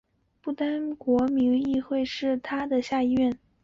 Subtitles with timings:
[0.41, 3.37] 不丹国民议会是它的下议院。